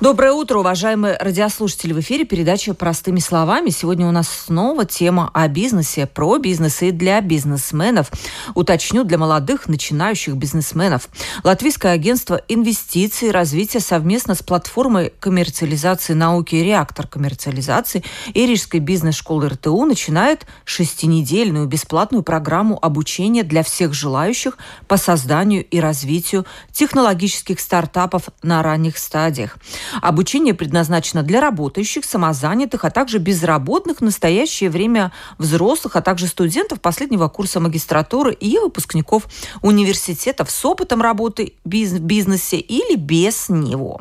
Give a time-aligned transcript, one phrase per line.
[0.00, 1.92] Доброе утро, уважаемые радиослушатели.
[1.92, 3.68] В эфире передача «Простыми словами».
[3.68, 8.10] Сегодня у нас снова тема о бизнесе, про бизнес и для бизнесменов.
[8.54, 11.10] Уточню, для молодых начинающих бизнесменов.
[11.44, 19.50] Латвийское агентство инвестиций и развития совместно с платформой коммерциализации науки «Реактор коммерциализации» и Рижской бизнес-школы
[19.50, 24.56] РТУ начинает шестинедельную бесплатную программу обучения для всех желающих
[24.88, 29.58] по созданию и развитию технологических стартапов на ранних стадиях.
[30.00, 36.80] Обучение предназначено для работающих, самозанятых, а также безработных в настоящее время взрослых, а также студентов
[36.80, 39.26] последнего курса магистратуры и выпускников
[39.62, 41.68] университетов с опытом работы в
[42.00, 44.00] бизнесе или без него.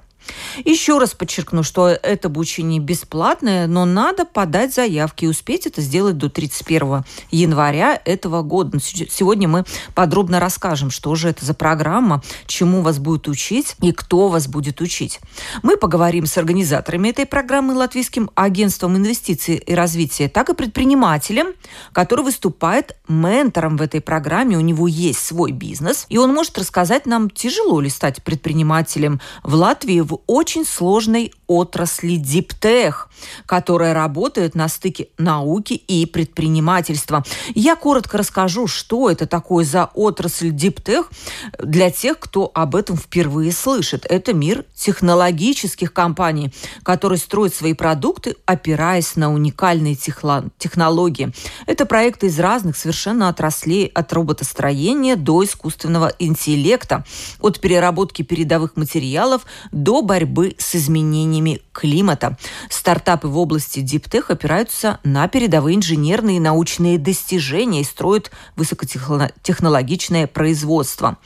[0.65, 6.17] Еще раз подчеркну, что это обучение бесплатное, но надо подать заявки и успеть это сделать
[6.17, 8.79] до 31 января этого года.
[8.79, 14.29] Сегодня мы подробно расскажем, что же это за программа, чему вас будет учить и кто
[14.29, 15.19] вас будет учить.
[15.63, 21.53] Мы поговорим с организаторами этой программы Латвийским агентством инвестиций и развития, так и предпринимателем,
[21.93, 24.57] который выступает ментором в этой программе.
[24.57, 29.53] У него есть свой бизнес, и он может рассказать нам, тяжело ли стать предпринимателем в
[29.55, 33.09] Латвии в очень сложной отрасли диптех,
[33.47, 37.23] которая работает на стыке науки и предпринимательства.
[37.55, 41.11] Я коротко расскажу, что это такое за отрасль диптех
[41.57, 44.05] для тех, кто об этом впервые слышит.
[44.07, 51.33] Это мир технологических компаний, которые строят свои продукты, опираясь на уникальные технологии.
[51.65, 57.03] Это проекты из разных совершенно отраслей, от роботостроения до искусственного интеллекта,
[57.39, 61.38] от переработки передовых материалов до борьбы с изменениями
[61.71, 62.37] климата.
[62.69, 71.17] Стартапы в области диптех опираются на передовые инженерные и научные достижения и строят высокотехнологичное производство.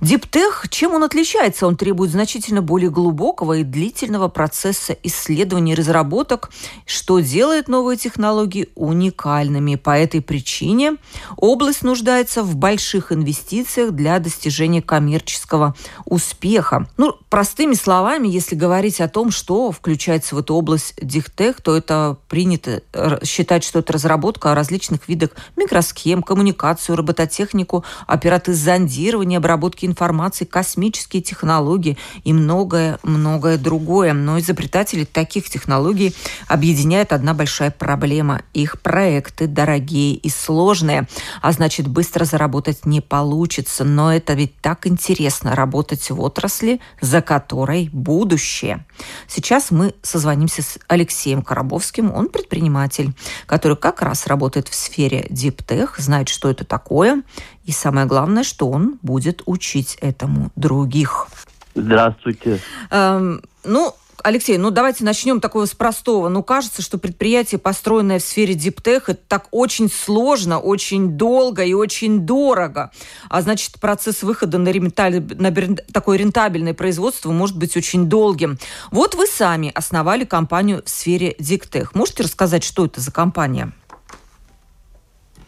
[0.00, 1.66] Диптех, чем он отличается?
[1.66, 6.50] Он требует значительно более глубокого и длительного процесса исследований и разработок,
[6.86, 9.74] что делает новые технологии уникальными.
[9.74, 10.96] По этой причине
[11.36, 16.88] область нуждается в больших инвестициях для достижения коммерческого успеха.
[16.96, 22.18] Ну, простыми словами, если говорить о том, что включается в эту область диптех, то это
[22.28, 22.82] принято
[23.24, 32.32] считать, что это разработка различных видах микросхем, коммуникацию, робототехнику, оператизандирование, обработки информации, космические технологии и
[32.32, 34.12] многое-многое другое.
[34.12, 36.14] Но изобретатели таких технологий
[36.46, 38.42] объединяет одна большая проблема.
[38.54, 41.08] Их проекты дорогие и сложные,
[41.42, 43.84] а значит, быстро заработать не получится.
[43.84, 48.84] Но это ведь так интересно работать в отрасли, за которой будущее.
[49.26, 52.12] Сейчас мы созвонимся с Алексеем Коробовским.
[52.12, 53.12] Он предприниматель,
[53.46, 57.22] который как раз работает в сфере диптех, знает, что это такое,
[57.68, 61.28] и самое главное, что он будет учить этому других.
[61.74, 62.60] Здравствуйте.
[62.90, 66.30] Эм, ну, Алексей, ну давайте начнем такого с простого.
[66.30, 71.74] Ну, кажется, что предприятие, построенное в сфере диптех, это так очень сложно, очень долго и
[71.74, 72.90] очень дорого.
[73.28, 75.22] А значит, процесс выхода на, ренталь...
[75.36, 75.52] на
[75.92, 78.58] такое рентабельное производство может быть очень долгим.
[78.90, 81.94] Вот вы сами основали компанию в сфере диптех.
[81.94, 83.74] Можете рассказать, что это за компания?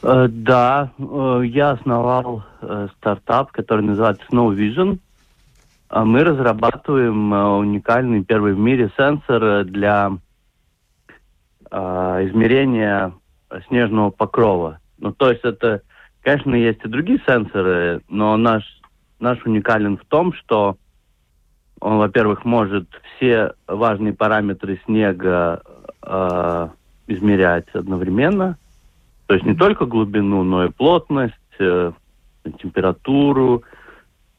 [0.02, 4.98] Э, да, э, я основал э, стартап, который называется Snow Vision.
[5.92, 10.12] Мы разрабатываем уникальный первый в мире сенсор для
[11.68, 13.12] измерения
[13.66, 14.78] снежного покрова.
[14.98, 15.82] Ну, то есть это,
[16.22, 18.62] конечно, есть и другие сенсоры, но наш,
[19.18, 20.76] наш уникален в том, что
[21.80, 25.62] он, во-первых, может все важные параметры снега
[26.02, 26.68] э,
[27.08, 28.58] измерять одновременно–
[29.30, 31.92] то есть не только глубину, но и плотность, э,
[32.60, 33.62] температуру,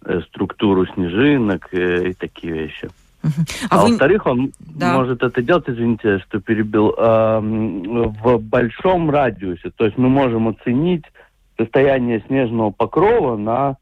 [0.04, 2.90] э, структуру снежинок э, и такие вещи.
[3.24, 3.30] А,
[3.70, 3.92] а вы...
[3.92, 4.98] во-вторых, он да.
[4.98, 9.72] может это делать, извините, что перебил, э, в большом радиусе.
[9.74, 11.06] То есть мы можем оценить
[11.58, 13.78] состояние снежного покрова на,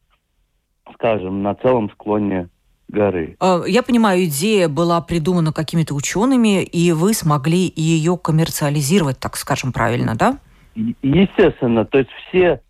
[0.94, 2.50] скажем, на целом склоне
[2.88, 3.36] горы.
[3.40, 9.74] А, я понимаю, идея была придумана какими-то учеными, и вы смогли ее коммерциализировать, так скажем,
[9.74, 10.38] правильно, да?
[10.76, 12.62] Естественно, то есть все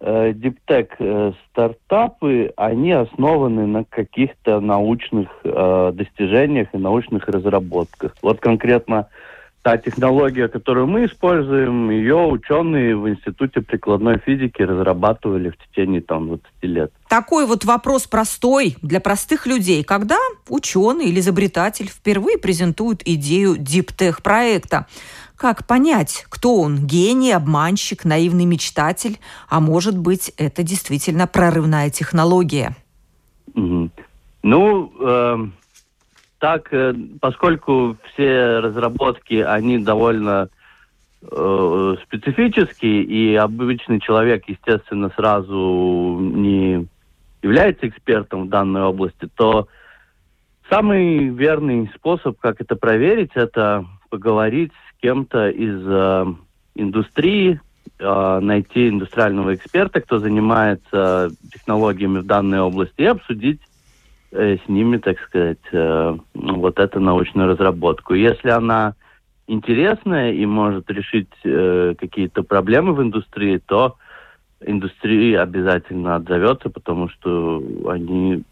[0.00, 8.14] э, диптек э, стартапы, они основаны на каких-то научных э, достижениях и научных разработках.
[8.22, 9.08] Вот конкретно
[9.64, 16.28] та технология, которую мы используем, ее ученые в Институте прикладной физики разрабатывали в течение там
[16.28, 16.92] 20 лет.
[17.08, 19.82] Такой вот вопрос простой для простых людей.
[19.82, 20.18] Когда
[20.50, 24.86] ученый или изобретатель впервые презентует идею диптех проекта,
[25.36, 32.76] как понять, кто он– гений, обманщик, наивный мечтатель, а может быть, это действительно прорывная технология?
[33.54, 35.46] Ну, э,
[36.38, 36.72] так,
[37.20, 40.48] поскольку все разработки, они довольно
[41.22, 46.86] э, специфические, и обычный человек, естественно, сразу не
[47.42, 49.68] является экспертом в данной области, то
[50.70, 54.72] самый верный способ, как это проверить, это поговорить
[55.04, 56.24] кем-то из э,
[56.76, 57.60] индустрии,
[57.98, 63.60] э, найти индустриального эксперта, кто занимается технологиями в данной области, и обсудить
[64.32, 68.14] э, с ними, так сказать, э, вот эту научную разработку.
[68.14, 68.94] Если она
[69.46, 73.96] интересная и может решить э, какие-то проблемы в индустрии, то
[74.64, 78.42] индустрия обязательно отзовется, потому что они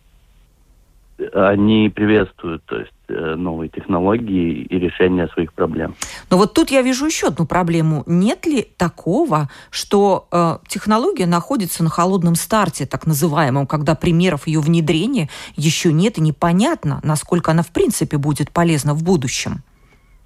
[1.32, 5.94] они приветствуют то есть, э, новые технологии и решение своих проблем.
[6.30, 8.02] Но вот тут я вижу еще одну проблему.
[8.06, 14.60] Нет ли такого, что э, технология находится на холодном старте, так называемом, когда примеров ее
[14.60, 19.62] внедрения еще нет и непонятно, насколько она в принципе будет полезна в будущем?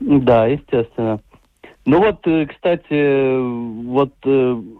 [0.00, 1.20] Да, естественно.
[1.86, 3.38] Ну вот, э, кстати,
[3.86, 4.28] вот э,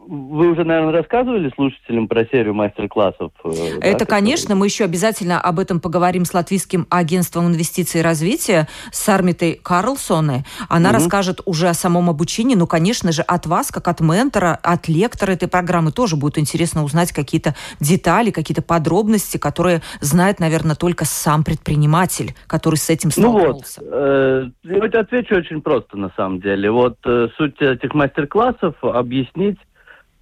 [0.08, 3.30] вы уже, наверное, рассказывали слушателям про серию мастер-классов?
[3.44, 8.02] Э, Это, да, конечно, мы еще обязательно об этом поговорим с Латвийским агентством инвестиций и
[8.02, 10.44] развития, с Армитой Карлсоне.
[10.68, 10.96] Она угу.
[10.96, 15.30] расскажет уже о самом обучении, но, конечно же, от вас, как от ментора, от лектора
[15.30, 21.44] этой программы тоже будет интересно узнать какие-то детали, какие-то подробности, которые знает, наверное, только сам
[21.44, 23.80] предприниматель, который с этим столкнулся.
[23.80, 26.68] Ну вот, э, отвечу очень просто, на самом деле.
[26.72, 29.58] Вот вот э, суть этих мастер-классов объяснить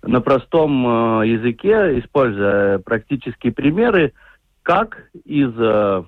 [0.02, 4.12] на простом э, языке, используя практические примеры,
[4.62, 6.02] как из, э,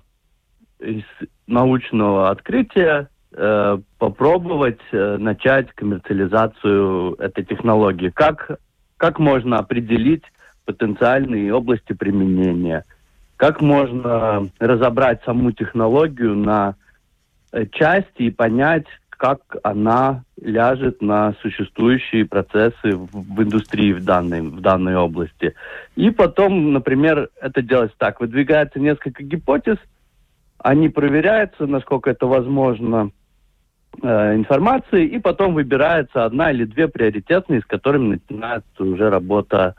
[0.81, 1.05] из
[1.47, 3.09] научного открытия
[3.99, 8.09] попробовать начать коммерциализацию этой технологии.
[8.09, 8.59] Как,
[8.97, 10.23] как можно определить
[10.65, 12.87] потенциальные области применения,
[13.37, 16.77] как можно разобрать саму технологию на
[17.73, 18.87] части и понять,
[19.17, 25.55] как она ляжет на существующие процессы в, в индустрии в данной, в данной области.
[25.95, 28.21] И потом, например, это делается так.
[28.21, 29.79] Выдвигается несколько гипотез,
[30.59, 33.11] они проверяются, насколько это возможно,
[34.03, 39.75] э, информации, и потом выбирается одна или две приоритетные, с которыми начинается уже работа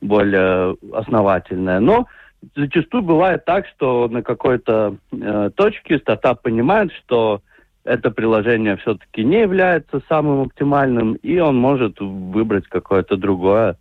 [0.00, 1.80] более основательная.
[1.80, 2.06] Но
[2.54, 7.40] зачастую бывает так, что на какой-то э, точке стартап понимает, что
[7.84, 13.76] это приложение все-таки не является самым оптимальным, и он может выбрать какое-то другое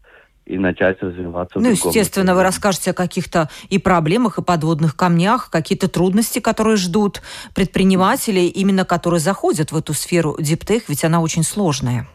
[0.46, 1.60] и начать развиваться.
[1.60, 7.22] Ну, естественно, вы расскажете о каких-то и проблемах, и подводных камнях, какие-то трудности, которые ждут
[7.56, 12.06] предпринимателей, именно которые заходят в эту сферу диптех, ведь она очень сложная.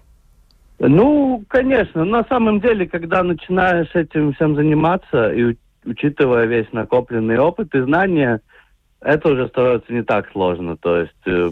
[0.79, 2.05] Ну, конечно.
[2.05, 5.57] На самом деле, когда начинаешь этим всем заниматься, и
[5.87, 8.41] учитывая весь накопленный опыт и знания,
[9.01, 10.77] это уже становится не так сложно.
[10.77, 11.51] То есть э,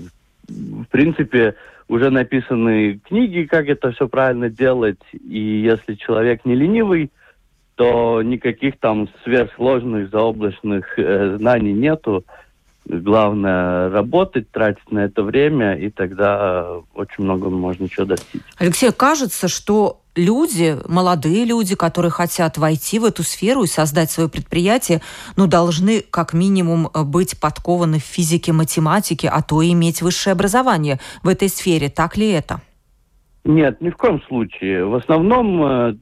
[0.87, 1.55] в принципе,
[1.89, 7.11] уже написаны книги, как это все правильно делать, и если человек не ленивый,
[7.77, 12.25] то никаких там сверхсложных заоблачных э, знаний нету.
[12.87, 18.43] Главное работать, тратить на это время, и тогда очень много можно чего достичь.
[18.59, 24.29] Алексей, кажется, что люди, молодые люди, которые хотят войти в эту сферу и создать свое
[24.29, 25.01] предприятие,
[25.37, 30.33] ну, должны как минимум э, быть подкованы в физике, математике, а то и иметь высшее
[30.33, 31.89] образование в этой сфере.
[31.89, 32.61] Так ли это?
[33.45, 34.87] Нет, ни в коем случае.
[34.87, 35.97] В основном э,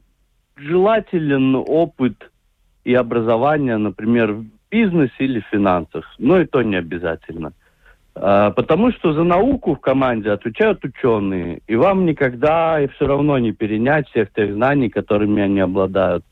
[0.55, 2.31] желателен опыт
[2.83, 6.05] и образование, например, в бизнесе или в финансах.
[6.17, 7.53] Но и то не обязательно.
[8.15, 13.37] А, потому что за науку в команде отвечают ученые, и вам никогда и все равно
[13.37, 16.23] не перенять всех тех знаний, которыми они обладают.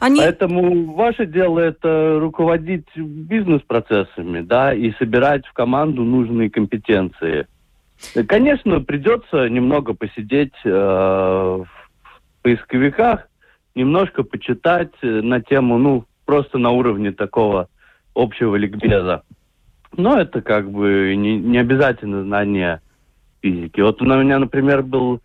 [0.00, 0.20] Они...
[0.20, 7.46] Поэтому ваше дело это руководить бизнес-процессами, да, и собирать в команду нужные компетенции.
[8.26, 11.68] Конечно, придется немного посидеть э, в
[12.42, 13.28] поисковиках,
[13.74, 17.68] немножко почитать на тему, ну, просто на уровне такого
[18.14, 19.22] общего ликбеза.
[19.96, 22.80] Но это как бы не, не обязательно знание
[23.42, 23.80] физики.
[23.80, 25.20] Вот у меня, например, был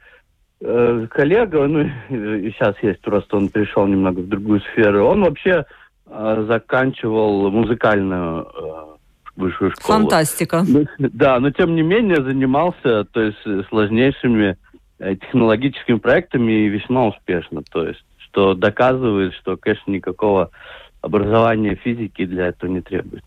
[0.61, 5.05] э, коллега, ну и сейчас есть, просто он перешел немного в другую сферу.
[5.05, 5.65] Он вообще
[6.07, 8.89] э, заканчивал музыкальную э,
[9.35, 9.99] высшую школу.
[9.99, 10.63] Фантастика.
[10.97, 14.57] Да, но тем не менее занимался то есть, сложнейшими
[14.99, 17.61] э, технологическими проектами и весьма успешно.
[17.71, 20.51] То есть, что доказывает, что, конечно, никакого
[21.01, 23.25] образования физики для этого не требуется.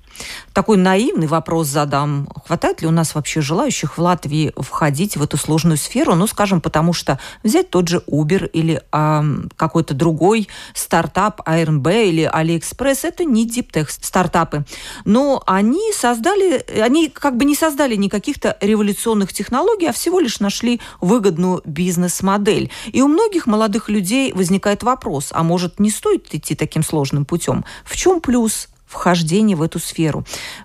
[0.53, 2.29] Такой наивный вопрос задам.
[2.47, 6.15] Хватает ли у нас вообще желающих в Латвии входить в эту сложную сферу?
[6.15, 9.25] Ну, скажем, потому что взять тот же Uber или а,
[9.57, 14.65] какой-то другой стартап ARNB или AliExpress– это не диптех стартапы.
[15.07, 20.81] Но они создали, они как бы не создали никаких-то революционных технологий, а всего лишь нашли
[21.01, 22.71] выгодную бизнес-модель.
[22.93, 27.62] И у многих молодых людей возникает вопрос, а может не стоит идти таким сложным путем?
[27.85, 30.25] В чем плюс вхождения в эту сферу.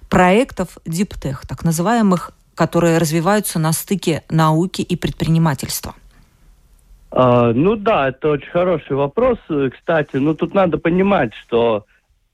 [0.10, 5.96] Проектов диптех, так называемых, которые развиваются на стыке науки и предпринимательства.
[7.12, 9.38] А, ну да, это очень хороший вопрос,
[9.74, 10.18] кстати.
[10.18, 11.86] Но тут надо понимать, что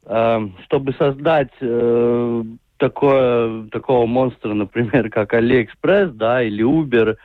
[0.06, 2.44] э, чтобы создать э,
[2.78, 7.18] такое, такого монстра, например, как AliExpress, да, или Uber,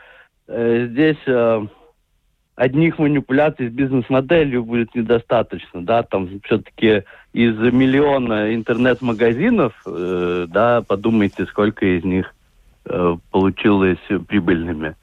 [0.49, 1.66] э, здесь э,
[2.58, 11.46] одних манипуляций с бизнес-моделью будет недостаточно, да, там все-таки из миллиона интернет-магазинов, э, да, подумайте,
[11.46, 12.34] сколько из них
[12.84, 14.96] э, получилось прибыльными.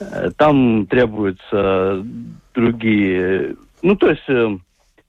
[0.00, 2.04] Э, там требуются
[2.52, 4.58] другие, ну, то есть э,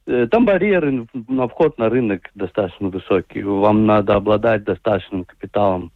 [0.05, 3.46] э, там барьеры на вход на рынок достаточно высокие.
[3.46, 5.91] Вам надо обладать достаточным капиталом,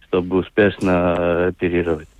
[0.00, 2.11] чтобы успешно э, оперировать.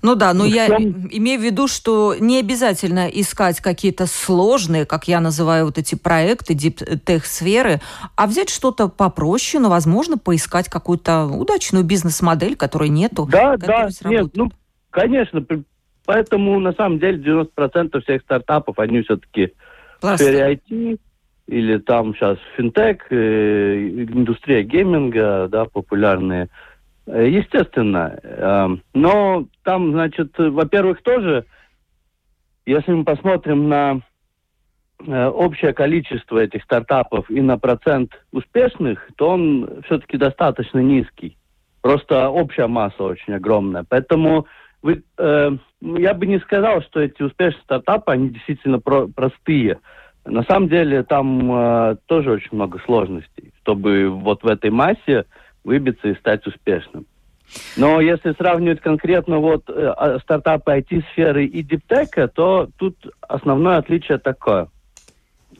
[0.00, 5.20] Ну да, но я имею в виду, что не обязательно искать какие-то сложные, как я
[5.20, 7.80] называю вот эти проекты тех-сферы,
[8.16, 13.26] а взять что-то попроще, но, возможно, поискать какую-то удачную бизнес-модель, которой нету.
[13.30, 14.50] Да, да, нет, ну,
[14.90, 15.44] конечно,
[16.06, 19.52] поэтому на самом деле 90% всех стартапов, они все-таки
[20.00, 21.00] в сфере IT,
[21.48, 26.48] или там сейчас финтех, э, индустрия гейминга, да, популярные–
[27.08, 28.18] естественно.
[28.22, 31.44] Эм, но там, значит, во-первых, тоже,
[32.66, 34.00] если мы посмотрим на
[35.06, 41.36] э, общее количество этих стартапов и на процент успешных, то он все-таки достаточно низкий.
[41.80, 43.84] Просто общая масса очень огромная.
[43.88, 44.46] Поэтому
[44.82, 45.50] вы, э,
[45.80, 49.78] я бы не сказал, что эти успешные стартапы, они действительно про простые.
[50.24, 55.24] На самом деле там э, тоже очень много сложностей, чтобы вот в этой массе
[55.64, 57.06] выбиться и стать успешным.
[57.76, 64.18] Но если сравнивать конкретно вот э, а, стартапы IT-сферы и диптека, то тут основное отличие
[64.18, 64.68] такое.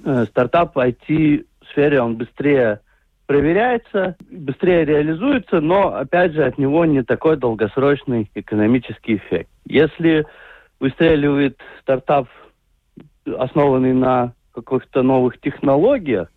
[0.05, 2.81] Э, стартап в IT-сфере, он быстрее
[3.27, 9.51] проверяется, быстрее реализуется, но, опять же, от него не такой долгосрочный экономический эффект.
[9.67, 10.27] Если
[10.81, 12.29] выстреливает стартап,
[13.39, 16.29] основанный на каких-то новых технологиях,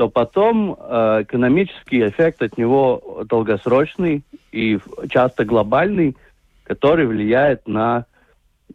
[0.00, 4.78] то потом э, экономический эффект от него долгосрочный и
[5.10, 6.16] часто глобальный,
[6.64, 8.06] который влияет на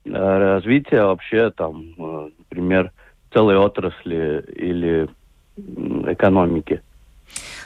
[0.05, 2.91] э, развитие вообще там, э, например,
[3.34, 5.10] целой отрасли или
[5.58, 6.84] экономики.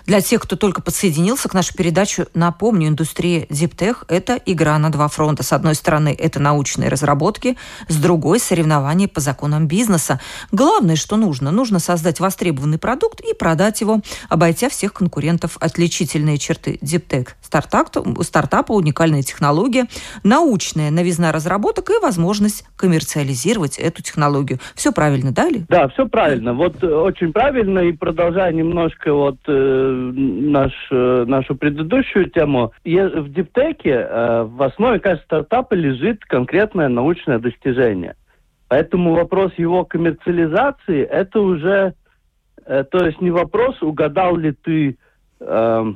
[0.06, 5.08] Для тех, кто только подсоединился к нашей передаче, напомню, индустрия Диптех– это игра на два
[5.08, 5.44] фронта.
[5.44, 10.20] С одной стороны, это научные разработки, с другой– соревнования по законам бизнеса.
[10.52, 15.58] Главное, что нужно, нужно создать востребованный продукт и продать его, обойдя всех конкурентов.
[15.60, 19.88] Отличительные черты Диптех– стартапа, стартапа, уникальная технология,
[20.24, 24.60] научная новизна разработок и возможность коммерциализировать эту технологию.
[24.76, 25.66] Все правильно, да, ли?
[25.68, 26.54] Да, все правильно.
[26.54, 27.80] Вот э, очень правильно.
[27.80, 32.72] И продолжая немножко вот э, наш, э, нашу предыдущую тему.
[32.84, 38.16] В диптеке э, в основе каждого стартапа лежит конкретное научное достижение.
[38.70, 41.96] Поэтому вопрос его коммерциализации– это уже,
[42.66, 44.98] э, то есть не вопрос, угадал ли ты
[45.40, 45.94] э,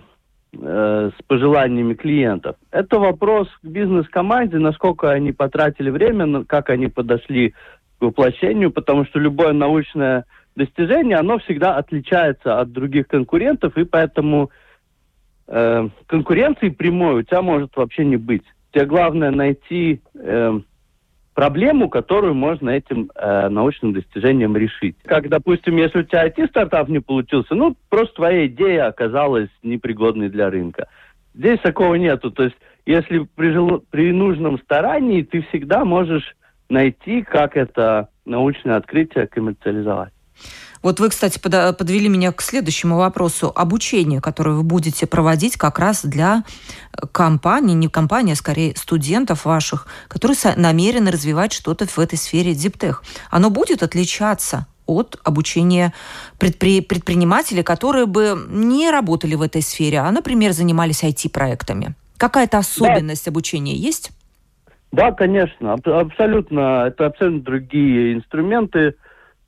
[0.54, 2.56] э, с пожеланиями клиентов.
[2.72, 7.52] Это вопрос к бизнес-команде, насколько они потратили время, как они подошли
[8.00, 14.52] к воплощению, потому что любое научное достижение, оно всегда отличается от других конкурентов, и поэтому
[15.48, 18.44] э, конкуренции прямой у тебя может вообще не быть.
[18.72, 20.60] Тебе главное найти э,
[21.34, 24.96] проблему, которую можно этим э, научным достижением решить.
[25.04, 30.50] Как, допустим, если у тебя IT-стартап не получился, ну, просто твоя идея оказалась непригодной для
[30.50, 30.88] рынка.
[31.34, 32.32] Здесь такого нету.
[32.32, 36.36] То есть, если при, при нужном старании, ты всегда можешь
[36.70, 40.14] найти, как это научное открытие коммерциализовать.
[40.84, 43.52] Вот вы, кстати, подвели меня к следующему вопросу.
[43.56, 46.44] Обучение, которое вы будете проводить как раз для
[47.14, 53.02] компаний, не компаний, а скорее студентов ваших, которые намерены развивать что-то в этой сфере диптех.
[53.32, 55.94] Оно будет отличаться от обучения
[56.38, 56.82] предпри...
[56.82, 61.96] предпринимателей, которые бы не работали в этой сфере, а, например, занимались IT-проектами?
[62.18, 63.32] Какая-то особенность да.
[63.32, 64.12] обучения есть?
[64.92, 66.86] Да, конечно, аб- абсолютно.
[66.88, 68.96] Это абсолютно другие инструменты,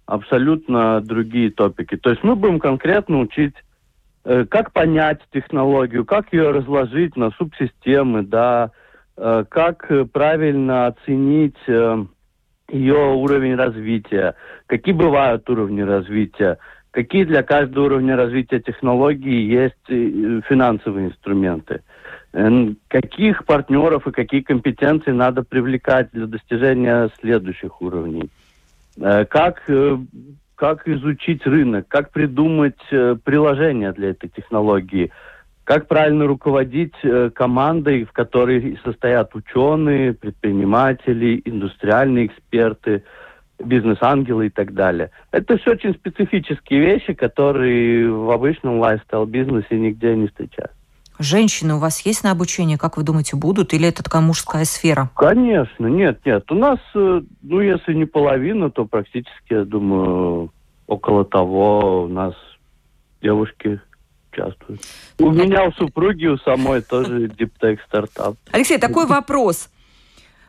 [0.05, 1.97] абсолютно другие топики.
[1.97, 3.55] То есть мы будем конкретно учить,
[4.23, 8.71] э, как понять технологию, как ее разложить на субсистемы, да,
[9.17, 12.05] э, как правильно оценить э,
[12.69, 14.35] ее уровень развития,
[14.67, 16.57] какие бывают уровни развития,
[16.91, 21.81] какие для каждого уровня развития технологий есть э, финансовые инструменты,
[22.89, 28.44] каких партнеров и какие компетенции надо привлекать для достижения следующих уровней, э,
[28.99, 29.97] как, э,
[30.55, 32.79] как изучить рынок, как придумать
[33.23, 35.11] приложение для этой технологии–
[35.65, 43.03] как правильно руководить э, командой, в которой состоят ученые, предприниматели, индустриальные эксперты,
[43.57, 45.09] бизнес-ангелы и так далее.
[45.31, 50.77] Это все очень специфические вещи, которые в обычном лайфстайл-бизнесе нигде не встречаются.
[51.19, 53.73] Женщины у вас есть на обучение, как вы думаете, будут?
[53.73, 55.09] Или это такая мужская сфера?
[55.15, 56.51] Конечно, нет, нет.
[56.51, 60.51] У нас, э, ну, если не половина, то практически, я думаю,
[60.87, 62.33] около того у нас
[63.21, 63.79] девушки
[64.31, 64.81] участвуют.
[65.19, 68.35] У меня у супруги, у самой тоже диптек стартап.
[68.51, 69.69] Алексей, такой вопрос.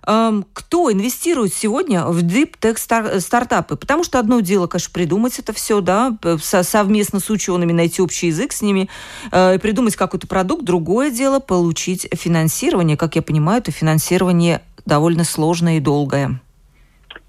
[0.06, 3.76] Кто инвестирует сегодня в диптек стартапы?
[3.76, 8.52] Потому что одно дело, конечно, придумать это все, да, совместно с учеными найти общий язык
[8.52, 8.88] с ними,
[9.32, 10.64] э, придумать какой-то продукт.
[10.64, 12.96] Другое дело получить финансирование.
[12.96, 16.40] Как я понимаю, это финансирование довольно сложное и долгое.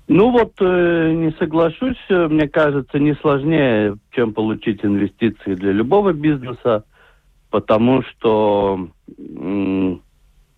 [0.07, 6.13] Ну вот, э, не соглашусь, э, мне кажется, не сложнее, чем получить инвестиции для любого
[6.13, 6.85] бизнеса,
[7.49, 8.87] потому что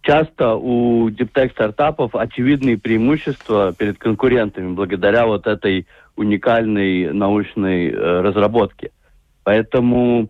[0.02, 8.92] часто у диптек стартапов очевидные преимущества перед конкурентами благодаря вот этой уникальной научной э, разработке.
[9.44, 10.30] Поэтому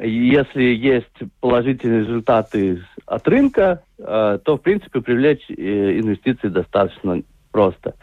[0.00, 1.06] если есть
[1.40, 7.94] положительные результаты от рынка, э, то, в принципе, привлечь э, инвестиции достаточно просто.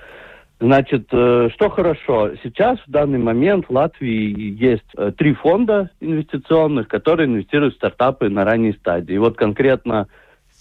[0.60, 6.88] Значит, э, что хорошо, сейчас в данный момент в Латвии есть э, три фонда инвестиционных,
[6.88, 9.16] которые инвестируют в стартапы на ранней стадии.
[9.16, 10.08] И вот конкретно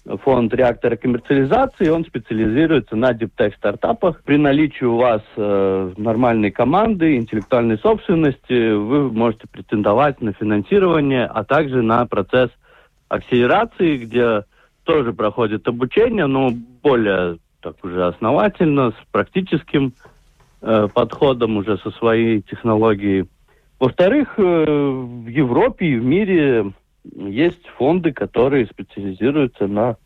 [0.05, 4.21] фонд реактора коммерциализации, он специализируется на диптех стартапах.
[4.23, 11.43] При наличии у вас э, нормальной команды, интеллектуальной собственности, вы можете претендовать на финансирование, а
[11.43, 12.51] также на процесс
[13.09, 14.43] акселерации, где
[14.83, 16.51] тоже проходит обучение, но
[16.83, 19.93] более так уже основательно, с практическим
[20.61, 23.27] э, подходом, уже со своей технологией.
[23.79, 26.73] Во-вторых, э, в Европе и в мире
[27.13, 29.97] есть фонды, которые специализируются на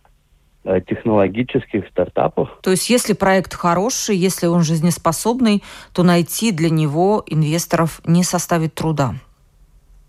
[0.63, 2.59] э, технологических стартапах.
[2.61, 8.73] То есть, если проект хороший, если он жизнеспособный, то найти для него инвесторов не составит
[8.73, 9.15] труда.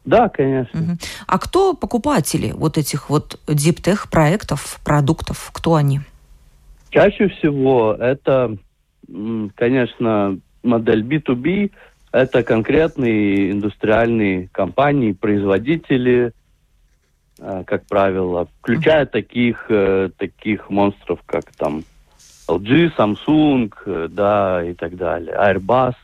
[0.04, 0.80] Да, конечно.
[0.80, 0.90] Угу.
[1.26, 5.50] А кто покупатели вот этих вот диптех проектов, продуктов?
[5.52, 6.00] Кто они?
[6.90, 8.56] Чаще всего это,
[9.54, 11.70] конечно, модель B2B,
[12.12, 16.32] это конкретные индустриальные компании, производители,
[17.40, 21.84] как правило, включая таких, э, таких монстров, как там
[22.48, 25.94] LG, Samsung, э, да, и так далее, Airbus.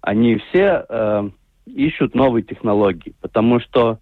[0.00, 1.30] Они все э,
[1.66, 3.98] ищут новые технологии, потому что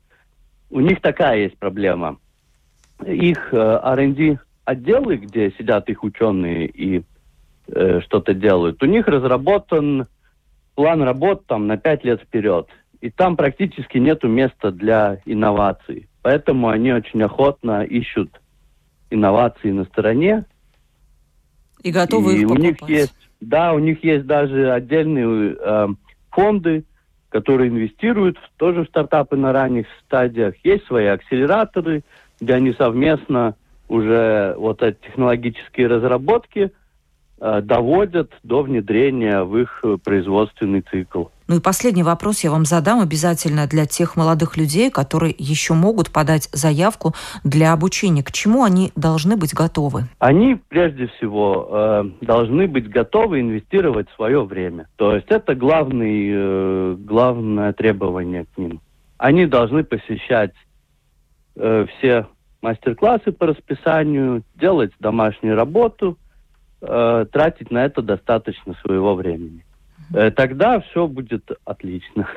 [0.71, 2.19] у них такая есть проблема.
[3.05, 7.03] Их э, R&D отделы, где сидят их ученые и
[7.69, 10.07] э, что-то делают, у них разработан
[10.75, 12.69] план работ там на пять лет вперед.
[13.01, 16.09] И там практически нет места для инноваций.
[16.27, 18.41] Поэтому они очень охотно ищут
[19.11, 20.45] инновации на стороне.
[21.85, 22.65] И готовы и их покупать.
[22.65, 25.87] у них есть, Да, у них есть даже отдельные э,
[26.33, 26.83] фонды,
[27.29, 30.57] которые инвестируют в, тоже в стартапы на ранних стадиях.
[30.65, 32.03] Есть свои акселераторы,
[32.41, 33.55] где они совместно
[33.87, 36.73] уже вот эти технологические разработки
[37.39, 41.27] э, доводят до внедрения в их производственный цикл.
[41.49, 46.11] Ну и последний вопрос я вам задам обязательно для тех молодых людей, которые еще могут
[46.11, 48.25] подать заявку для обучения.
[48.25, 50.05] К чему они должны быть готовы?
[50.19, 54.89] Они прежде всего э, должны быть готовы инвестировать свое время.
[54.97, 58.81] То есть это главный, э, главное требование к ним.
[59.17, 60.53] Они должны посещать
[61.55, 62.27] э, все
[62.61, 66.19] мастер-классы по расписанию, делать домашнюю работу,
[66.81, 69.66] тратить на это достаточно своего времени.
[70.13, 72.29] Э, тогда все будет отлично.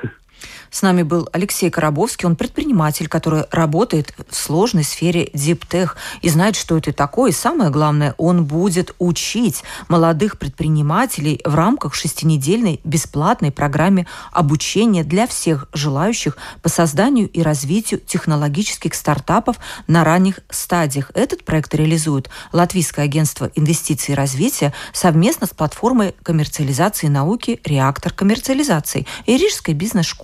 [0.71, 2.27] С нами был Алексей Коробовский.
[2.27, 7.31] Он предприниматель, который работает в сложной сфере диптех и знает, что это такое.
[7.31, 15.27] И самое главное, он будет учить молодых предпринимателей в рамках шестинедельной бесплатной программе обучения для
[15.27, 21.11] всех желающих по созданию и развитию технологических стартапов на ранних стадиях.
[21.13, 29.07] Этот проект реализует Латвийское агентство инвестиций и развития совместно с платформой коммерциализации науки «Реактор коммерциализации»
[29.25, 29.73] и Рижской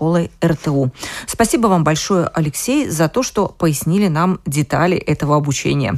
[0.05, 0.91] бизнес-школой РТУ.
[1.25, 5.95] Спасибо вам большое, Алексей, за то, что пояснили нам детали этого обучения.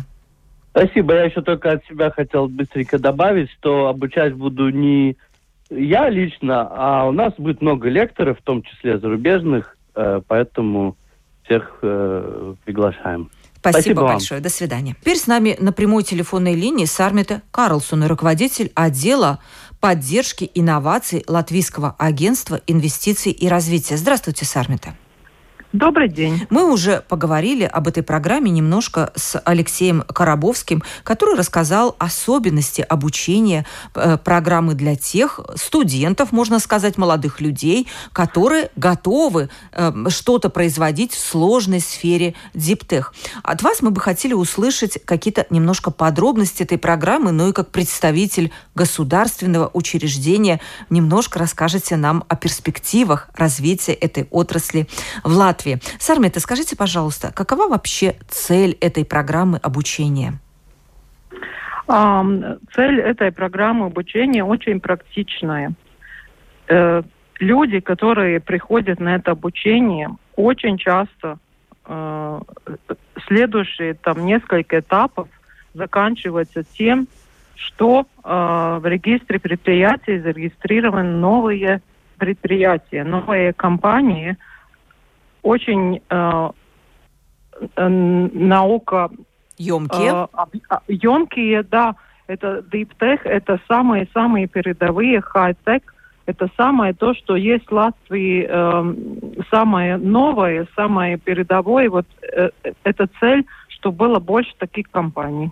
[0.72, 1.16] Спасибо.
[1.16, 5.18] Я еще только от себя хотел быстренько добавить, что обучать буду не
[5.70, 10.96] я лично, а у нас будет много лекторов, в том числе зарубежных, э, поэтому
[11.44, 13.30] всех э, приглашаем.
[13.60, 14.40] Спасибо, Спасибо большое.
[14.40, 14.44] Вам.
[14.44, 14.96] До свидания.
[15.02, 19.40] Теперь с нами на прямой телефонной линии Сармита Карлсон, руководитель отдела
[19.80, 23.98] поддержки инноваций Латвийского агентства инвестиций и развития.
[23.98, 24.96] Здравствуйте, Сармита.
[25.78, 26.48] Добрый день.
[26.50, 33.64] Мы уже поговорили об этой программе немножко с Алексеем Коробовским, который рассказал особенности обучения
[33.94, 41.20] э, программы для тех студентов, можно сказать, молодых людей, которые готовы э, что-то производить в
[41.20, 43.14] сложной сфере диптех.
[43.44, 48.52] От вас мы бы хотели услышать какие-то немножко подробности этой программы, но и как представитель
[48.74, 50.60] государственного учреждения
[50.90, 54.88] немножко расскажете нам о перспективах развития этой отрасли
[55.24, 55.67] в Латвии.
[55.68, 55.80] Латвии.
[56.00, 60.34] Сармета, скажите, пожалуйста, какова вообще цель этой программы обучения?
[61.88, 65.72] Цель этой программы обучения очень практичная.
[66.68, 67.02] Э,
[67.40, 71.38] люди, которые приходят на это обучение, очень часто
[71.86, 72.42] э,
[73.28, 75.30] следующие там несколько этапов
[75.74, 77.08] заканчиваются тем,
[77.56, 81.82] что э, в регистре предприятий зарегистрированы новые
[82.18, 84.36] предприятия, новые компании,
[85.48, 86.50] очень э,
[87.76, 89.10] э, наука...
[89.58, 90.28] Емкие?
[90.70, 91.96] Э, емкие, да.
[92.28, 95.82] Это Tech, это самые-самые передовые, high-tech.
[96.26, 101.90] Это самое то, что есть в Латвии, э, самое новое, самое передовое.
[101.90, 102.50] Вот э,
[102.84, 105.52] это цель, чтобы было больше таких компаний.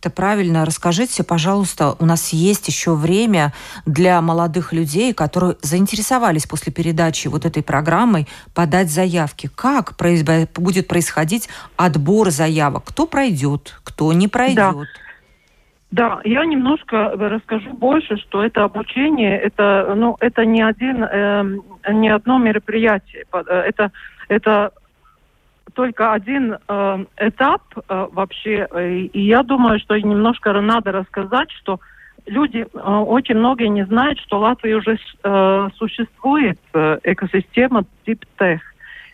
[0.00, 0.64] Это правильно.
[0.64, 3.52] Расскажите, пожалуйста, у нас есть еще время
[3.84, 9.50] для молодых людей, которые заинтересовались после передачи вот этой программой подать заявки.
[9.56, 9.94] Как
[10.56, 12.84] будет происходить отбор заявок?
[12.86, 14.56] Кто пройдет, кто не пройдет?
[14.56, 14.74] Да.
[15.90, 21.44] Да, я немножко расскажу больше, что это обучение, это, ну, это не один, э,
[21.90, 23.90] не одно мероприятие, э, это,
[24.28, 24.72] это
[25.78, 31.78] только один э, этап э, вообще, э, и я думаю, что немножко надо рассказать, что
[32.26, 38.58] люди, э, очень многие не знают, что в Латвии уже э, существует э, экосистема DeepTech.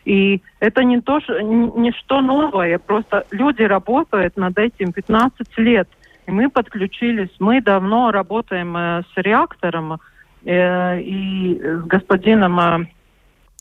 [0.06, 5.88] И это не то, что, не что новое, просто люди работают над этим 15 лет.
[6.26, 10.00] И мы подключились, мы давно работаем э, с реактором
[10.46, 12.86] э, и с господином э,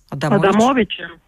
[0.09, 0.55] Адамович.
[0.55, 1.22] Адамовичем.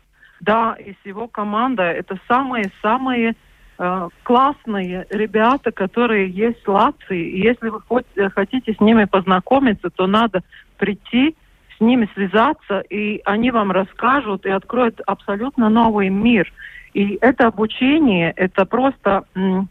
[0.45, 3.34] Да, и его командой это самые-самые
[3.79, 7.29] э, классные ребята, которые есть в Латвии.
[7.31, 7.81] И если вы
[8.29, 10.43] хотите с ними познакомиться, то надо
[10.77, 11.36] прийти,
[11.75, 16.53] с ними связаться, и они вам расскажут и откроют абсолютно новый мир.
[16.93, 19.67] И это обучение, это просто м,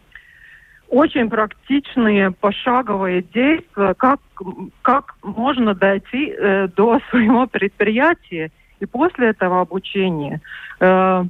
[0.89, 4.19] очень практичные пошаговые действия, как,
[4.83, 8.51] как можно дойти э, до своего предприятия
[8.85, 10.41] и после этого обучения
[10.81, 11.25] э,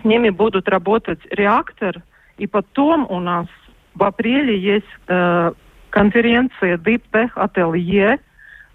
[0.00, 2.02] с ними будут работать реактор,
[2.38, 3.46] и потом у нас
[3.94, 5.52] в апреле есть э,
[5.90, 8.20] конференция Deep Tech Atelier,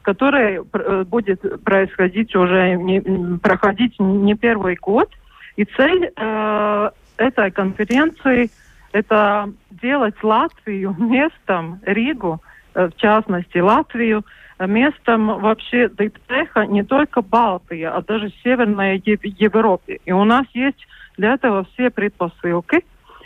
[0.02, 3.02] которая э, будет происходить уже, не,
[3.40, 5.10] проходить не первый год.
[5.56, 8.52] И цель э, этой конференции–
[8.92, 12.42] это делать Латвию местом, Ригу,
[12.76, 14.24] э, в частности Латвию,
[14.66, 20.00] местом вообще диптеха не только Балтии, а даже Северной Европе.
[20.06, 22.84] И у нас есть для этого все предпосылки.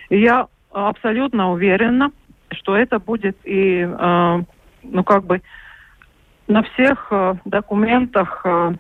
[0.10, 2.12] И я абсолютно уверена,
[2.52, 4.42] что это будет и, э,
[4.84, 5.42] ну, как бы
[6.48, 8.74] на всех э, документах э,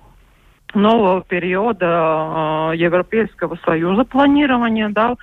[0.73, 5.15] нового периода э, Европейского Союза планирования, да,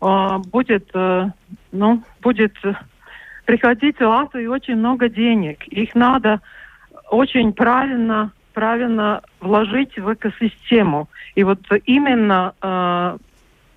[0.00, 1.30] э, будет, э,
[1.72, 2.54] ну, будет
[3.44, 5.66] приходить в Латвию очень много денег.
[5.68, 6.40] Их надо
[7.10, 11.08] очень правильно, правильно вложить в экосистему.
[11.34, 13.18] И вот именно э,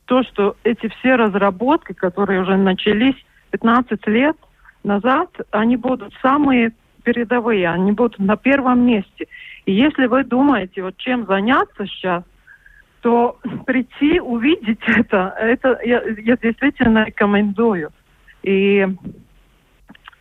[0.06, 3.16] то, что эти все разработки, которые уже начались
[3.52, 4.38] 15 лет
[4.84, 6.72] назад, они будут самые
[7.04, 9.28] передовые, они будут на первом месте.
[9.66, 12.24] И если вы думаете, вот чем заняться сейчас,
[13.02, 17.92] то прийти, увидеть это, это я, я действительно рекомендую.
[18.44, 18.88] И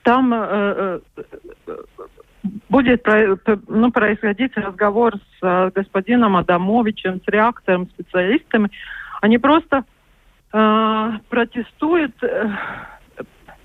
[0.03, 1.01] там э,
[1.66, 1.77] э,
[2.69, 3.07] будет
[3.67, 8.71] ну, происходить разговор с э, господином Адамовичем, с реактором, специалистами.
[9.21, 9.85] Они просто
[10.53, 12.51] э, протестуют э,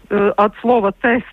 [0.09, 1.25] э, от слова тест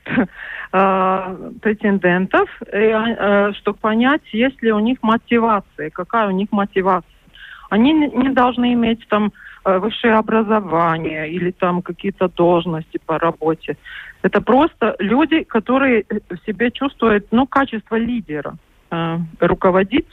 [0.73, 7.11] э, претендентов, э, чтобы понять, есть ли у них мотивация, какая у них мотивация.
[7.71, 9.33] Они не должны иметь там
[9.65, 13.77] э, высшее образование или там какие-то должности по работе.
[14.23, 18.57] Это просто люди, которые в себе чувствуют, ну, качество лидера.
[18.91, 20.09] Э, руководить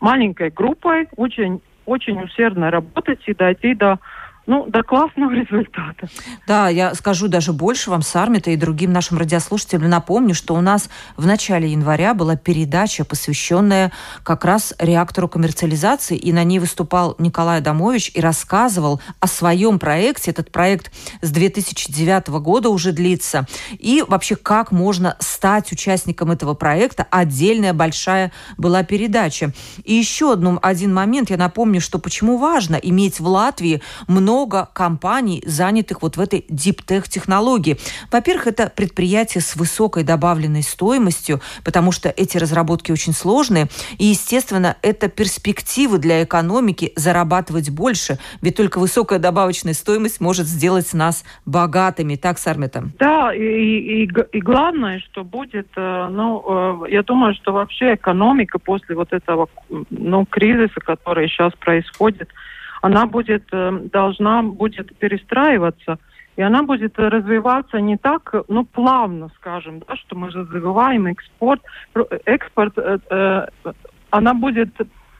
[0.00, 3.98] маленькой группой, очень, очень усердно работать и дойти до
[4.46, 6.08] ну, до классного результата.
[6.46, 10.88] Да, я скажу даже больше вам, Сармита и другим нашим радиослушателям напомню, что у нас
[11.16, 17.58] в начале января была передача, посвященная как раз реактору коммерциализации, и на ней выступал Николай
[17.58, 20.30] Адамович и рассказывал о своем проекте.
[20.30, 23.46] Этот проект с 2009 года уже длится.
[23.72, 27.06] И вообще, как можно стать участником этого проекта.
[27.10, 29.52] Отдельная большая была передача.
[29.84, 31.30] И еще одну, один момент.
[31.30, 36.44] Я напомню, что почему важно иметь в Латвии много много компаний, занятых вот в этой
[36.48, 37.78] диптех-технологии.
[38.12, 43.66] Во-первых, это предприятия с высокой добавленной стоимостью, потому что эти разработки очень сложные.
[43.98, 48.18] И, естественно, это перспективы для экономики зарабатывать больше.
[48.40, 52.14] Ведь только высокая добавочная стоимость может сделать нас богатыми.
[52.14, 52.84] Так, Сармета?
[53.00, 58.60] Да, и, и, и главное, что будет, э, ну, э, я думаю, что вообще экономика
[58.60, 59.48] после вот этого
[59.90, 62.28] ну, кризиса, который сейчас происходит,
[62.80, 65.98] она будет, э, должна будет перестраиваться,
[66.36, 71.62] и она будет развиваться не так, ну, плавно, скажем, да, что мы развиваем экспорт,
[72.24, 73.46] экспорт, э, э,
[74.10, 74.70] она будет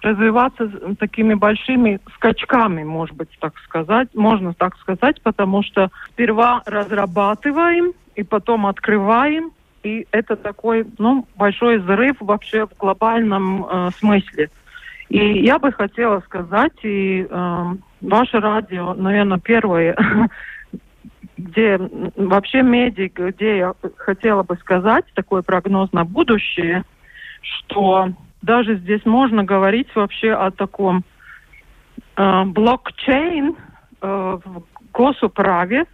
[0.02, 7.92] развиваться такими большими скачками, может быть, так сказать, можно так сказать, потому что сперва разрабатываем
[8.14, 14.50] и потом открываем, и это такой, ну, большой взрыв вообще в глобальном э, смысле.
[15.10, 17.64] И я бы хотела сказать, и э,
[18.00, 19.96] ваше радио, наверное, первое,
[21.36, 21.78] где
[22.14, 26.84] вообще медик, где я хотела бы сказать такой прогноз на будущее,
[27.42, 31.02] что даже здесь можно говорить вообще о таком
[32.16, 33.56] э, блокчейн
[34.00, 35.86] э, в госуправе,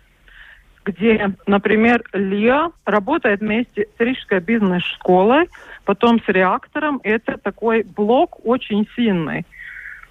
[0.87, 5.51] где, например, ЛИА работает вместе с Рижской бизнес-школой,
[5.85, 7.01] потом с реактором.
[7.03, 9.45] Это такой блок очень сильный.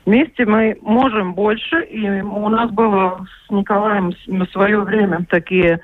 [0.06, 5.80] Вместе мы можем больше, и у нас было с Николаем в свое время такие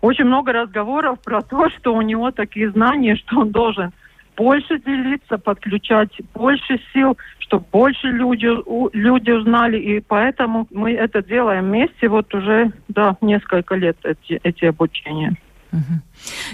[0.00, 3.92] очень много разговоров про то, что у него такие знания, что он должен
[4.36, 8.48] больше делиться, подключать больше сил, чтобы больше люди,
[8.96, 9.78] люди узнали.
[9.78, 15.36] И поэтому мы это делаем вместе вот уже да, несколько лет эти, эти обучения.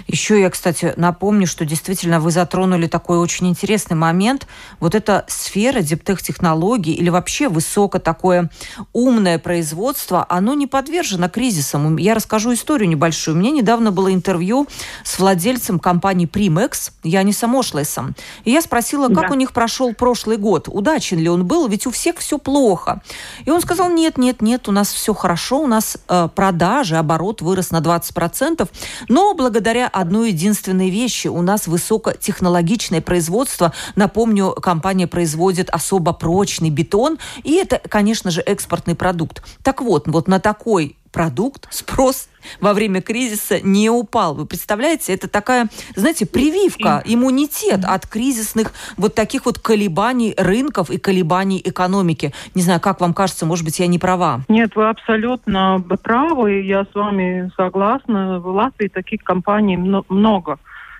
[0.07, 4.47] Еще я, кстати, напомню, что действительно вы затронули такой очень интересный момент.
[4.79, 8.49] Вот эта сфера диптех-технологий или вообще высоко такое
[8.93, 11.97] умное производство, оно не подвержено кризисам.
[11.97, 13.35] Я расскажу историю небольшую.
[13.35, 14.67] У меня недавно было интервью
[15.03, 18.15] с владельцем компании Primex, Яни Самошлесом.
[18.43, 19.31] И я спросила, как да.
[19.31, 23.01] у них прошел прошлый год, удачен ли он был, ведь у всех все плохо.
[23.45, 27.41] И он сказал, нет, нет, нет, у нас все хорошо, у нас э, продажи, оборот
[27.41, 28.67] вырос на 20%,
[29.09, 33.73] но благодаря одной единственной вещи у нас высокотехнологичное производство.
[33.95, 39.43] Напомню, компания производит особо прочный бетон, и это, конечно же, экспортный продукт.
[39.63, 44.35] Так вот, вот на такой продукт, спрос во время кризиса не упал.
[44.35, 50.97] Вы представляете, это такая, знаете, прививка, иммунитет от кризисных вот таких вот колебаний рынков и
[50.97, 52.33] колебаний экономики.
[52.55, 54.41] Не знаю, как вам кажется, может быть, я не права?
[54.47, 58.39] Нет, вы абсолютно правы, я с вами согласна.
[58.39, 60.57] В Латвии таких компаний много,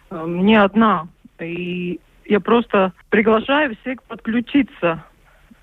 [0.10, 1.08] э, не одна.
[1.40, 5.04] И я просто приглашаю всех подключиться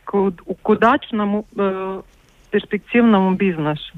[0.05, 0.33] к,
[0.63, 2.03] к удачному э,
[2.51, 3.93] перспективному бизнесу.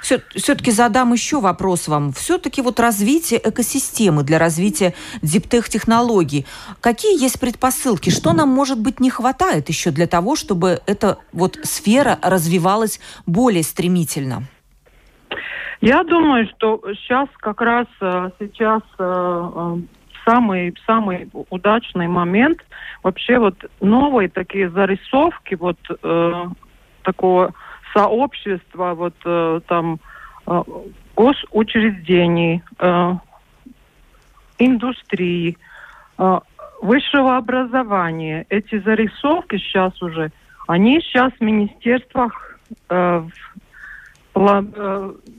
[0.00, 2.12] Все, все-таки задам еще вопрос вам.
[2.12, 6.46] Все-таки вот развитие экосистемы для развития диптех-технологий.
[6.80, 8.10] Какие есть предпосылки?
[8.10, 13.62] Что нам, может быть, не хватает еще для того, чтобы эта вот сфера развивалась более
[13.62, 14.44] стремительно?
[15.80, 19.76] Я думаю, что сейчас как раз э, сейчас э, э,
[20.24, 22.64] самый самый удачный момент
[23.02, 25.76] вообще вот новые такие зарисовки вот
[27.02, 27.52] такого
[27.94, 29.98] сообщества, вот э, там
[30.46, 30.62] э,
[31.16, 33.12] госучреждений, э,
[34.58, 35.56] индустрии,
[36.80, 38.46] высшего образования.
[38.50, 40.30] Эти зарисовки сейчас уже,
[40.68, 43.30] они сейчас в министерствах в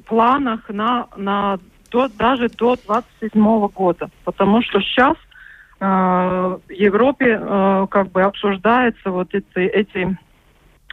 [0.05, 1.57] планах на, на
[1.91, 4.09] до, даже до 27 года.
[4.25, 5.15] Потому что сейчас
[5.79, 7.37] в Европе
[7.89, 10.17] как бы обсуждаются вот эти, эти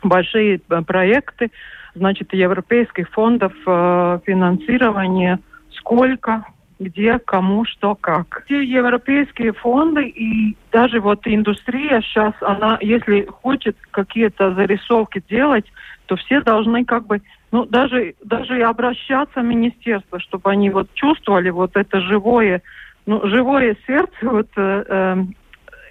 [0.02, 1.50] большие э, проекты,
[1.94, 5.38] значит, европейских фондов э, финансирования,
[5.76, 6.44] сколько,
[6.78, 8.44] где, кому, что, как.
[8.48, 15.66] Те европейские фонды и даже вот индустрия сейчас, она, если хочет какие-то зарисовки делать,
[16.06, 20.92] то все должны как бы, ну, даже, даже и обращаться в министерство, чтобы они вот
[20.94, 22.62] чувствовали вот это живое,
[23.06, 25.24] ну, живое сердце вот э, э,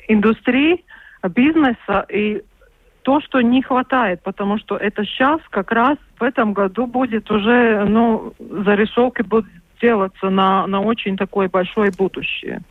[0.08, 0.84] индустрии,
[1.30, 2.42] бизнеса и
[3.04, 7.86] то, что не хватает, потому что это сейчас как раз в этом году будет уже,
[7.86, 9.50] ну, зарисовки будут
[9.82, 12.62] делаться на, на очень такое большое будущее.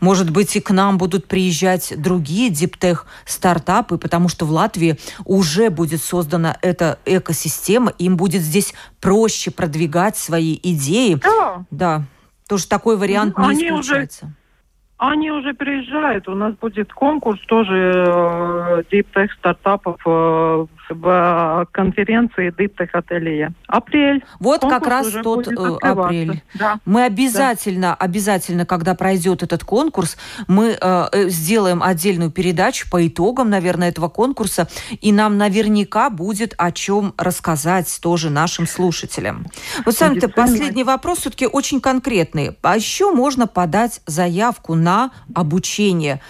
[0.00, 5.70] Может быть, и к нам будут приезжать другие диптех стартапы, потому что в Латвии уже
[5.70, 11.18] будет создана эта экосистема, им будет здесь проще продвигать свои идеи.
[11.22, 11.64] Да.
[11.70, 12.02] Да.
[12.48, 14.26] Тоже такой вариант не Они исключается.
[14.26, 14.34] Уже
[14.96, 16.28] они уже приезжают.
[16.28, 23.52] У нас будет конкурс тоже э, Tech стартапов э, в конференции Deep Tech Ателье.
[23.66, 24.24] Апрель.
[24.40, 26.42] Вот конкурс как раз тот э, апрель.
[26.54, 26.78] Да.
[26.84, 27.94] Мы обязательно, да.
[27.94, 30.16] обязательно, когда пройдет этот конкурс,
[30.46, 34.68] мы э, э, сделаем отдельную передачу по итогам, наверное, этого конкурса,
[35.00, 39.46] и нам наверняка будет о чем рассказать тоже нашим слушателям.
[39.84, 42.56] Вот, Саня, последний вопрос все-таки очень конкретный.
[42.62, 46.20] А еще можно подать заявку на обучение.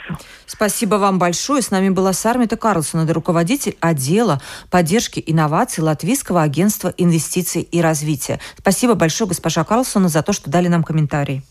[0.46, 1.62] Спасибо вам большое.
[1.62, 8.40] С нами была Сармита Карлсон, это руководитель отдела поддержки инноваций Латвийского агентства инвестиций и развития.
[8.58, 11.42] Спасибо большое, госпожа Карлсона, за то, что дали нам комментарий.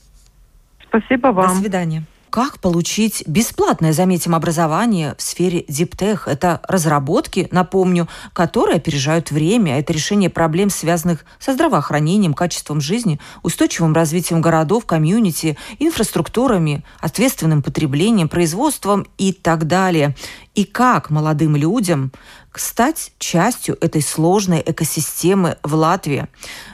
[0.89, 1.49] Спасибо вам.
[1.49, 2.05] До свидания
[2.37, 6.29] как получить бесплатное, заметим, образование в сфере диптех.
[6.29, 9.79] Это разработки, напомню, которые опережают время.
[9.79, 18.29] Это решение проблем, связанных со здравоохранением, качеством жизни, устойчивым развитием городов, комьюнити, инфраструктурами, ответственным потреблением,
[18.29, 20.15] производством и так далее.
[20.57, 22.13] И как молодым людям
[22.55, 26.29] стать частью этой сложной экосистемы в Латвии.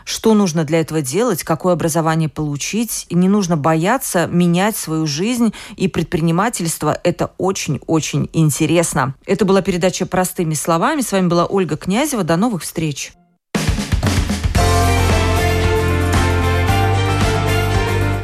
[0.04, 3.06] Что нужно для этого делать, какое образование получить.
[3.08, 6.96] И не нужно бояться менять свою жизнь и предпринимательство.
[7.02, 9.16] Это очень-очень интересно.
[9.26, 11.00] Это была передача «Простыми словами».
[11.00, 12.22] С вами была Ольга Князева.
[12.22, 13.12] До новых встреч.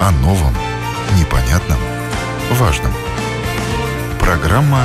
[0.00, 0.54] О новом,
[1.18, 1.78] непонятном,
[2.52, 2.92] важном.
[4.20, 4.84] Программа